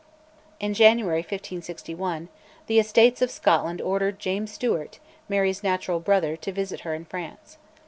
[0.59, 2.27] In January, 1561,
[2.65, 4.97] the Estates of Scotland ordered James Stuart,
[5.29, 7.59] Mary's natural brother, to visit her in France.